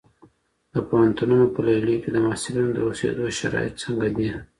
د 0.73 0.75
پوهنتونونو 0.89 1.45
په 1.53 1.59
لیلیو 1.67 2.01
کي 2.03 2.09
د 2.13 2.17
محصلینو 2.27 2.69
د 2.73 2.79
اوسیدو 2.87 3.25
شرایط 3.39 3.73
څنګه 3.83 4.07
دي؟ 4.15 4.27